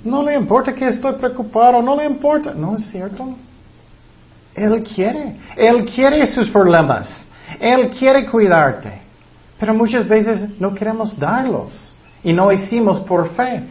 [0.06, 2.54] No le importa que estoy preocupado, no le importa.
[2.54, 3.36] No es cierto.
[4.54, 5.36] Él quiere.
[5.58, 7.10] Él quiere sus problemas.
[7.60, 9.02] Él quiere cuidarte.
[9.60, 11.96] Pero muchas veces no queremos darlos.
[12.24, 13.64] Y no hicimos por fe.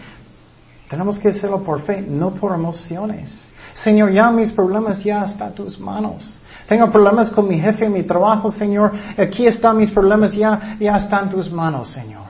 [0.90, 3.32] Tenemos que hacerlo por fe, no por emociones.
[3.74, 6.38] Señor, ya mis problemas ya están en tus manos.
[6.68, 8.92] Tengo problemas con mi jefe, mi trabajo, Señor.
[9.16, 12.22] Aquí están mis problemas, ya, ya están en tus manos, Señor.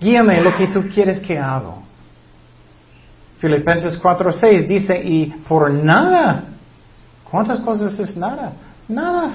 [0.00, 1.83] Guíame lo que tú quieres que haga.
[3.44, 6.44] Filipenses 4:6 dice, y por nada.
[7.30, 8.52] ¿Cuántas cosas es nada?
[8.88, 9.32] Nada.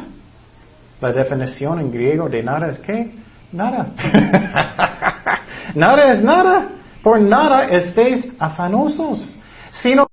[0.99, 3.11] La definición en griego de nada es qué?
[3.51, 3.85] Nada.
[5.75, 6.69] nada es nada.
[7.03, 9.23] Por nada estéis afanosos,
[9.69, 10.07] sino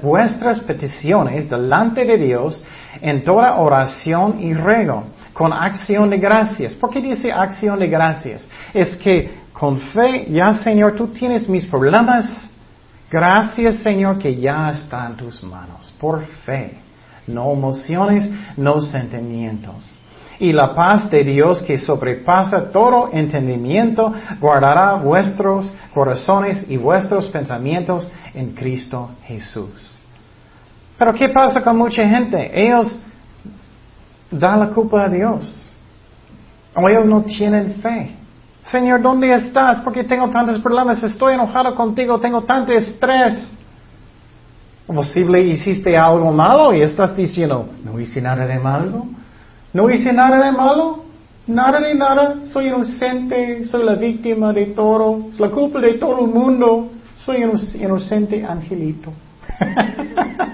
[0.00, 2.64] vuestras peticiones delante de Dios
[3.00, 6.74] en toda oración y ruego, con acción de gracias.
[6.74, 8.46] ¿Por qué dice acción de gracias?
[8.72, 12.48] Es que con fe, ya Señor, tú tienes mis problemas.
[13.10, 16.74] Gracias Señor que ya están en tus manos, por fe,
[17.26, 19.98] no emociones, no sentimientos.
[20.38, 28.10] Y la paz de Dios que sobrepasa todo entendimiento guardará vuestros corazones y vuestros pensamientos
[28.32, 30.00] en Cristo Jesús.
[30.96, 32.50] Pero ¿qué pasa con mucha gente?
[32.54, 32.98] Ellos
[34.30, 35.66] dan la culpa a Dios.
[36.74, 38.16] O ellos no tienen fe.
[38.64, 39.80] Señor, ¿dónde estás?
[39.80, 43.50] Porque tengo tantos problemas, estoy enojado contigo, tengo tanto estrés.
[44.86, 49.06] Posible hiciste algo malo y estás diciendo, no hice nada de malo,
[49.72, 51.04] no hice nada de malo,
[51.46, 56.24] nada de nada, soy inocente, soy la víctima de todo, es la culpa de todo
[56.24, 56.88] el mundo,
[57.24, 57.44] soy
[57.74, 59.12] inocente angelito.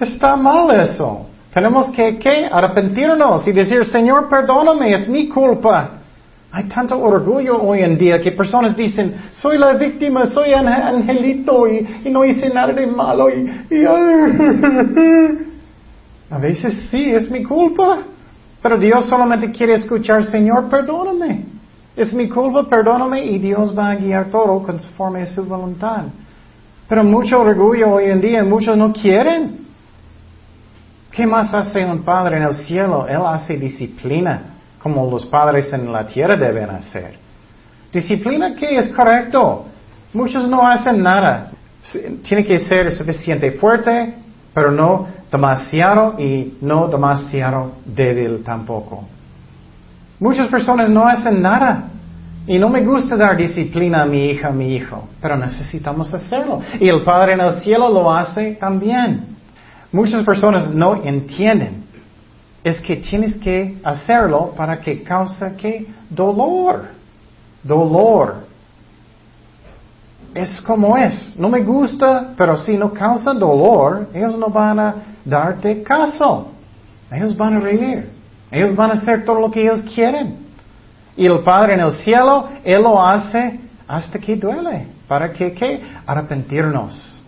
[0.00, 1.26] Está mal eso.
[1.52, 2.48] Tenemos que.
[2.50, 6.01] Arrepentirnos y decir, Señor, perdóname, es mi culpa.
[6.54, 12.10] Hay tanto orgullo hoy en día que personas dicen, soy la víctima, soy angelito y,
[12.10, 13.28] no hice nada de malo.
[13.30, 13.86] Y,
[16.30, 18.00] a veces sí, es mi culpa.
[18.62, 21.46] Pero Dios solamente quiere escuchar, Señor, perdóname.
[21.96, 26.04] Es mi culpa, perdóname y Dios va a guiar todo conforme a su voluntad.
[26.86, 29.62] Pero mucho orgullo hoy en día, muchos no quieren.
[31.10, 33.06] ¿Qué más hace un padre en el cielo?
[33.08, 34.51] Él hace disciplina
[34.82, 37.14] como los padres en la tierra deben hacer.
[37.92, 39.66] Disciplina que es correcto.
[40.12, 41.50] Muchos no hacen nada.
[42.22, 44.14] Tiene que ser suficiente fuerte,
[44.52, 49.04] pero no demasiado y no demasiado débil tampoco.
[50.18, 51.88] Muchas personas no hacen nada.
[52.44, 56.60] Y no me gusta dar disciplina a mi hija, a mi hijo, pero necesitamos hacerlo.
[56.80, 59.26] Y el Padre en el cielo lo hace también.
[59.92, 61.81] Muchas personas no entienden
[62.64, 66.86] es que tienes que hacerlo para que cause que dolor.
[67.62, 68.44] Dolor.
[70.34, 71.36] Es como es.
[71.38, 74.94] No me gusta, pero si no causa dolor, ellos no van a
[75.24, 76.48] darte caso.
[77.10, 78.08] Ellos van a reír.
[78.50, 80.36] Ellos van a hacer todo lo que ellos quieren.
[81.16, 84.86] Y el Padre en el cielo, Él lo hace hasta que duele.
[85.06, 85.82] ¿Para que qué?
[86.06, 87.21] Arrepentirnos.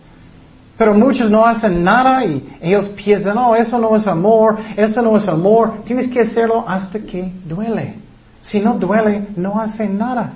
[0.76, 5.16] Pero muchos no hacen nada y ellos piensan, no, eso no es amor, eso no
[5.16, 5.82] es amor.
[5.84, 7.94] Tienes que hacerlo hasta que duele.
[8.42, 10.32] Si no duele, no hacen nada.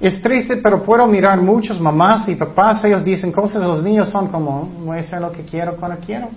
[0.00, 4.28] Es triste, pero puedo mirar muchos mamás y papás, ellos dicen cosas, los niños son
[4.28, 6.28] como, voy a hacer lo que quiero cuando quiero.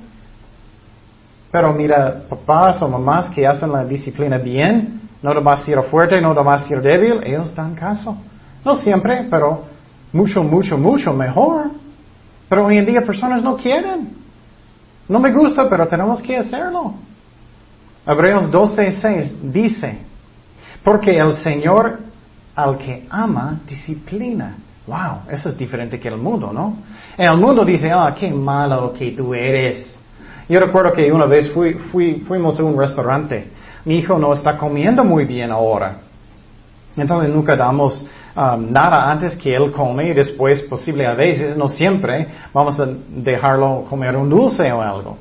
[1.52, 6.82] Pero mira, papás o mamás que hacen la disciplina bien, no demasiado fuerte, no demasiado
[6.82, 8.18] débil, ellos dan caso.
[8.66, 9.64] No siempre, pero
[10.12, 11.83] mucho, mucho, mucho mejor.
[12.54, 14.10] Pero hoy en día personas no quieren.
[15.10, 16.94] No me gusta, pero tenemos que hacerlo.
[18.06, 19.98] Hebreos 12:6 dice,
[20.84, 21.98] porque el Señor
[22.54, 24.56] al que ama disciplina.
[24.86, 26.78] Wow, eso es diferente que el mundo, ¿no?
[27.18, 29.92] El mundo dice, ah, qué malo que tú eres.
[30.48, 31.74] Yo recuerdo que una vez fui,
[32.28, 33.48] fuimos a un restaurante.
[33.84, 36.02] Mi hijo no está comiendo muy bien ahora.
[36.96, 41.68] Entonces nunca damos Um, nada antes que él come y después posible a veces, no
[41.68, 45.20] siempre, vamos a dejarlo comer un dulce o algo.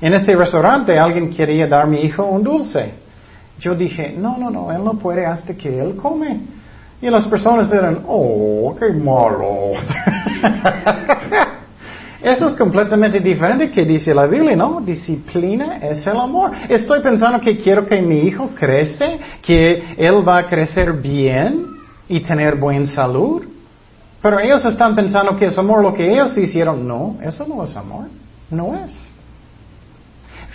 [0.00, 2.94] En ese restaurante alguien quería dar a mi hijo un dulce.
[3.60, 6.40] Yo dije, no, no, no, él no puede hasta que él come.
[7.00, 9.74] Y las personas eran, oh, qué malo.
[12.20, 14.80] Eso es completamente diferente que dice la Biblia, ¿no?
[14.80, 16.50] Disciplina es el amor.
[16.68, 21.78] Estoy pensando que quiero que mi hijo crece, que él va a crecer bien,
[22.08, 23.44] y tener buena salud.
[24.20, 26.86] Pero ellos están pensando que es amor lo que ellos hicieron.
[26.88, 28.06] No, eso no es amor.
[28.50, 28.96] No es.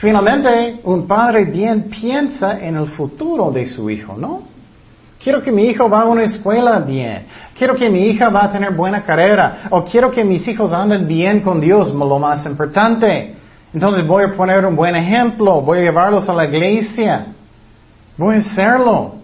[0.02, 4.42] Finalmente, un padre bien piensa en el futuro de su hijo, ¿no?
[5.24, 7.26] Quiero que mi hijo va a una escuela bien.
[7.58, 9.70] Quiero que mi hija va a tener buena carrera.
[9.70, 13.34] O quiero que mis hijos anden bien con Dios, lo más importante.
[13.74, 15.62] Entonces voy a poner un buen ejemplo.
[15.62, 17.28] Voy a llevarlos a la iglesia.
[18.18, 19.23] Voy a hacerlo.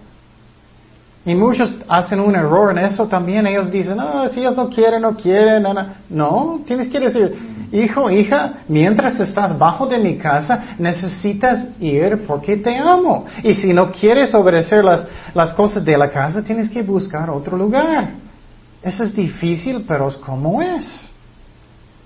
[1.30, 3.46] Y muchos hacen un error en eso también.
[3.46, 5.62] Ellos dicen, no, si ellos no quieren, no quieren.
[5.62, 5.74] No,
[6.10, 6.62] no.
[6.66, 7.38] tienes que decir,
[7.72, 13.28] hijo, hija, mientras estás bajo de mi casa, necesitas ir porque te amo.
[13.44, 17.56] Y si no quieres obedecer las, las cosas de la casa, tienes que buscar otro
[17.56, 18.10] lugar.
[18.82, 21.14] Eso es difícil, pero es como es.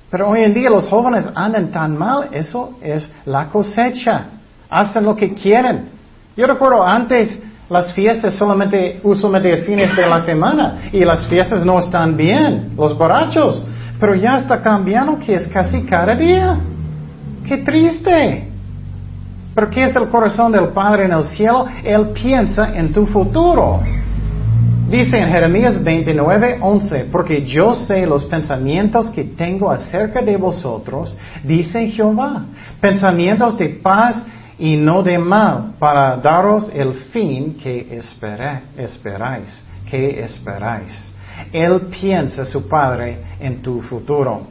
[0.10, 4.26] Pero hoy en día los jóvenes andan tan mal, eso es la cosecha.
[4.70, 5.88] Hacen lo que quieren.
[6.36, 11.80] Yo recuerdo antes, las fiestas solamente, usualmente fines de la semana y las fiestas no
[11.80, 13.66] están bien, los borrachos.
[14.00, 16.58] Pero ya está cambiando que es casi cada día.
[17.48, 18.48] ¡Qué triste!
[19.56, 21.68] Pero ¿qué es el corazón del Padre en el cielo?
[21.84, 23.82] Él piensa en tu futuro.
[24.90, 31.18] Dice en Jeremías 29, 11, porque yo sé los pensamientos que tengo acerca de vosotros,
[31.44, 32.46] dice Jehová,
[32.80, 34.24] pensamientos de paz
[34.60, 41.14] y no de mal, para daros el fin que esperáis, que esperáis.
[41.52, 44.42] Él piensa, su Padre, en tu futuro.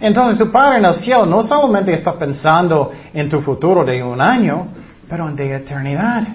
[0.00, 4.20] Entonces tu Padre en el cielo no solamente está pensando en tu futuro de un
[4.20, 4.66] año,
[5.08, 6.26] pero en de eternidad.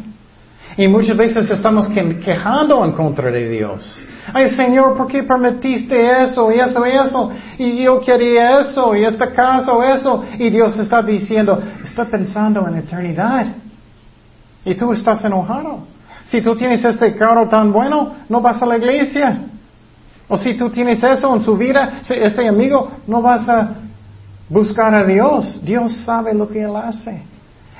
[0.77, 4.03] Y muchas veces estamos quejando en contra de Dios.
[4.33, 7.31] Ay Señor, ¿por qué permitiste eso y eso y eso?
[7.57, 10.23] Y yo quería eso y este caso eso.
[10.37, 13.47] Y Dios está diciendo, estoy pensando en eternidad.
[14.65, 15.79] Y tú estás enojado.
[16.27, 19.39] Si tú tienes este carro tan bueno, no vas a la iglesia.
[20.27, 23.69] O si tú tienes eso en su vida, ese amigo, no vas a
[24.47, 25.63] buscar a Dios.
[25.65, 27.23] Dios sabe lo que Él hace.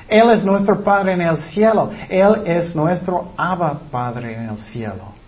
[0.08, 1.90] Él es nuestro Padre en el cielo.
[2.08, 5.19] Él es nuestro Abba Padre en el cielo.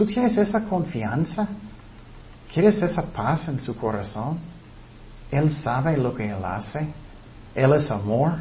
[0.00, 1.46] ¿Tú tienes esa confianza?
[2.54, 4.38] ¿Quieres esa paz en su corazón?
[5.30, 6.88] Él sabe lo que Él hace.
[7.54, 8.32] Él es amor.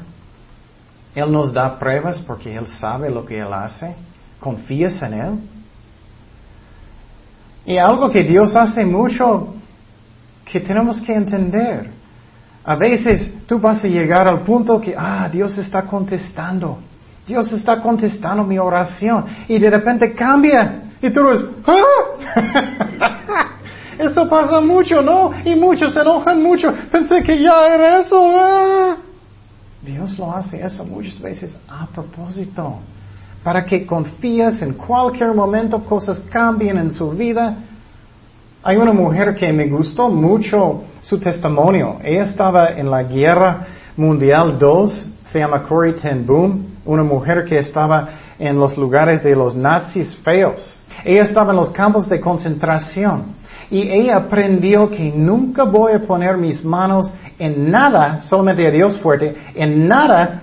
[1.14, 3.94] Él nos da pruebas porque Él sabe lo que Él hace.
[4.40, 5.40] ¿Confías en Él?
[7.66, 9.54] Y algo que Dios hace mucho
[10.46, 11.90] que tenemos que entender.
[12.64, 16.80] A veces tú vas a llegar al punto que, ah, Dios está contestando.
[17.28, 19.26] Dios está contestando mi oración.
[19.50, 20.84] Y de repente cambia.
[21.02, 23.48] Y tú eres, ¡ah!
[24.00, 25.32] Eso pasa mucho, ¿no?
[25.44, 26.74] Y muchos se enojan mucho.
[26.90, 28.32] Pensé que ya era eso.
[28.40, 28.96] ¡ah!
[29.82, 32.80] Dios lo hace eso muchas veces a propósito
[33.44, 37.56] para que confíes en cualquier momento cosas cambien en su vida.
[38.64, 42.00] Hay una mujer que me gustó mucho su testimonio.
[42.04, 44.88] Ella estaba en la Guerra Mundial II,
[45.26, 48.10] se llama Corrie ten Boom, una mujer que estaba
[48.40, 50.82] en los lugares de los nazis feos.
[51.04, 53.36] Ella estaba en los campos de concentración
[53.70, 58.98] y ella aprendió que nunca voy a poner mis manos en nada, solamente a Dios
[59.00, 60.42] fuerte, en nada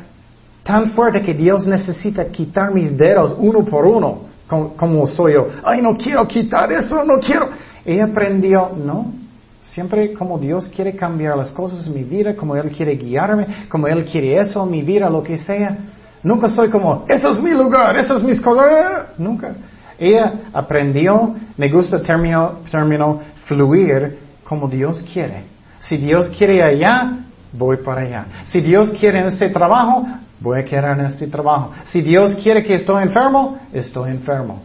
[0.63, 5.49] tan fuerte que Dios necesita quitar mis dedos uno por uno, como, soy yo.
[5.65, 7.49] Ay, no quiero quitar eso, no quiero.
[7.85, 9.13] Ella aprendió, no,
[9.63, 13.87] siempre como Dios quiere cambiar las cosas en mi vida, como Él quiere guiarme, como
[13.87, 15.77] Él quiere eso en mi vida, lo que sea.
[16.27, 19.09] Nunca soy como, eso es mi lugar, eso es mis colores.
[19.17, 19.55] Nunca.
[19.97, 25.45] Ella aprendió, me gusta término, término fluir como Dios quiere.
[25.79, 27.19] Si Dios quiere allá,
[27.53, 28.27] voy para allá.
[28.47, 30.05] Si Dios quiere en ese trabajo,
[30.39, 31.73] Voy a quedar en este trabajo.
[31.87, 34.61] Si Dios quiere que estoy enfermo, estoy enfermo.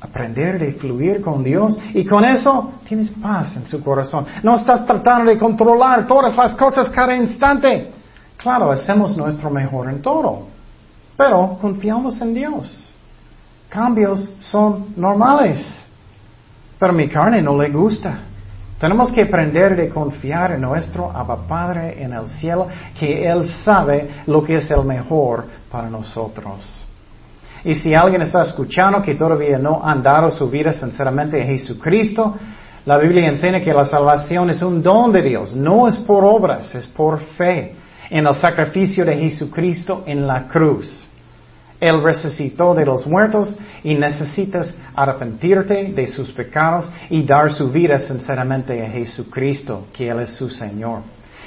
[0.00, 4.26] Aprender de fluir con Dios y con eso tienes paz en su corazón.
[4.44, 7.92] No estás tratando de controlar todas las cosas cada instante.
[8.36, 10.46] Claro, hacemos nuestro mejor en todo,
[11.18, 12.94] pero confiamos en Dios.
[13.68, 15.58] Cambios son normales,
[16.78, 18.20] pero mi carne no le gusta.
[18.78, 24.08] Tenemos que aprender de confiar en nuestro Abba Padre en el cielo, que Él sabe
[24.26, 26.86] lo que es el mejor para nosotros.
[27.64, 32.36] Y si alguien está escuchando que todavía no han dado su vida sinceramente a Jesucristo,
[32.86, 36.72] la Biblia enseña que la salvación es un don de Dios, no es por obras,
[36.76, 37.74] es por fe
[38.08, 41.07] en el sacrificio de Jesucristo en la cruz.
[41.80, 48.00] Él resucitó de los muertos y necesitas arrepentirte de sus pecados y dar su vida
[48.00, 51.02] sinceramente a Jesucristo, que Él es su Señor.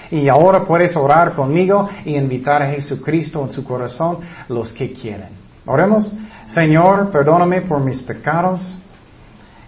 [0.10, 5.30] Y ahora puedes orar conmigo y invitar a Jesucristo en su corazón los que quieren.
[5.66, 6.14] Oremos,
[6.48, 8.78] Señor, perdóname por mis pecados.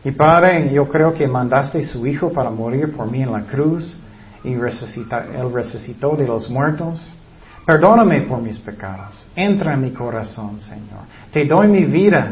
[0.03, 3.43] Y Padre, yo creo que mandaste a su Hijo para morir por mí en la
[3.43, 3.97] cruz
[4.43, 7.15] y Él resucitó de los muertos.
[7.65, 9.25] Perdóname por mis pecados.
[9.35, 11.01] Entra en mi corazón, Señor.
[11.31, 12.31] Te doy mi vida.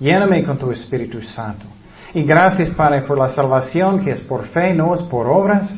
[0.00, 1.64] Lléname con tu Espíritu Santo.
[2.12, 5.68] Y gracias, Padre, por la salvación que es por fe, no es por obras.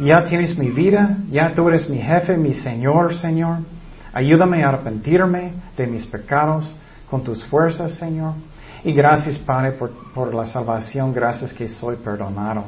[0.00, 3.58] Ya tienes mi vida, ya tú eres mi jefe, mi Señor, Señor.
[4.12, 6.74] Ayúdame a arrepentirme de mis pecados
[7.08, 8.34] con tus fuerzas, Señor.
[8.82, 12.64] Y gracias, Padre, por, por la salvación, gracias que soy perdonado.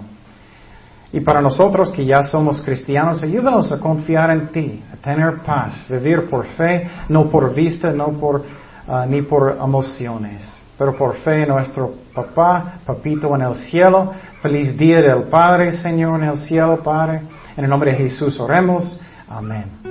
[1.12, 5.86] Y para nosotros que ya somos cristianos, ayúdanos a confiar en ti, a tener paz,
[5.88, 8.42] vivir por fe, no por vista, no por,
[8.88, 10.42] ah, ni por emociones,
[10.78, 14.12] pero por fe nuestro papá, papito en el cielo.
[14.40, 17.20] Feliz día del Padre, Señor, en el cielo, Padre.
[17.56, 18.98] En el nombre de Jesús oremos.
[19.28, 19.81] Amén.